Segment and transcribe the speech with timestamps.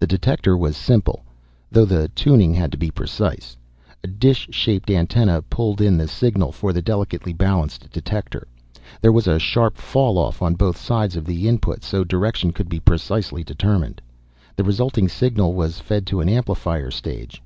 [0.00, 1.24] The detector was simple,
[1.70, 3.54] though the tuning had to be precise.
[4.02, 8.48] A dish shaped antenna pulled in the signal for the delicately balanced detector.
[9.02, 12.70] There was a sharp fall off on both sides of the input so direction could
[12.70, 14.00] be precisely determined.
[14.56, 17.42] The resulting signal was fed to an amplifier stage.